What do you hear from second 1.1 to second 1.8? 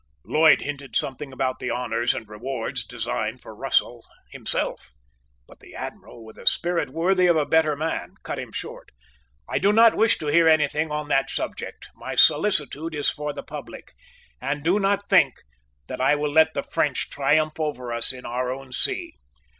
about the